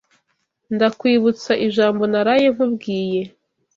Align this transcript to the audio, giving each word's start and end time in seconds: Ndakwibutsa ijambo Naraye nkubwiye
Ndakwibutsa 0.75 1.53
ijambo 1.67 2.03
Naraye 2.11 2.47
nkubwiye 2.55 3.21